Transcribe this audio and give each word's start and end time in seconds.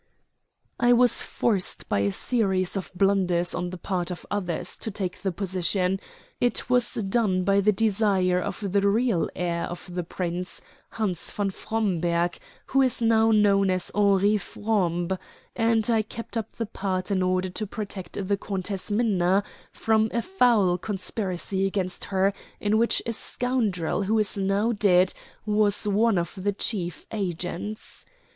"I 0.79 0.93
was 0.93 1.21
forced 1.21 1.87
by 1.87 1.99
a 1.99 2.11
series 2.11 2.75
of 2.75 2.91
blunders 2.95 3.53
on 3.53 3.69
the 3.69 3.77
part 3.77 4.09
of 4.09 4.25
others 4.31 4.75
to 4.77 4.89
take 4.89 5.19
the 5.21 5.31
position; 5.31 5.99
it 6.39 6.71
was 6.71 6.95
done 6.95 7.43
by 7.43 7.61
the 7.61 7.71
desire 7.71 8.41
of 8.41 8.71
the 8.71 8.81
real 8.89 9.29
heir 9.35 9.65
of 9.65 9.93
the 9.93 10.01
Prince, 10.01 10.59
Hans 10.89 11.29
von 11.29 11.51
Fromberg, 11.51 12.39
who 12.65 12.81
is 12.81 12.99
now 13.03 13.29
known 13.29 13.69
as 13.69 13.91
Henri 13.93 14.39
Frombe; 14.39 15.19
and 15.55 15.87
I 15.87 16.01
kept 16.01 16.35
up 16.35 16.53
the 16.53 16.65
part 16.65 17.11
in 17.11 17.21
order 17.21 17.49
to 17.49 17.67
protect 17.67 18.27
the 18.27 18.37
Countess 18.37 18.89
Minna 18.89 19.43
from 19.71 20.09
a 20.15 20.23
foul 20.23 20.79
conspiracy 20.79 21.67
against 21.67 22.05
her, 22.05 22.33
in 22.59 22.79
which 22.79 23.03
a 23.05 23.13
scoundrel 23.13 24.01
who 24.01 24.17
is 24.17 24.35
now 24.35 24.71
dead 24.71 25.13
was 25.45 25.87
one 25.87 26.17
of 26.17 26.33
the 26.35 26.53
chief 26.53 27.05
agents." 27.11 28.03